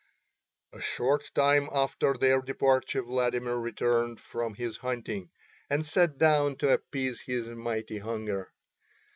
A 0.73 0.81
short 0.81 1.29
time 1.35 1.69
after 1.71 2.15
their 2.15 2.41
departure 2.41 3.03
Vladimir 3.03 3.53
returned 3.57 4.19
from 4.19 4.55
his 4.55 4.77
hunting, 4.77 5.29
and 5.69 5.85
sat 5.85 6.17
down 6.17 6.55
to 6.55 6.73
appease 6.73 7.21
his 7.21 7.45
mighty 7.49 7.99
hunger. 7.99 8.51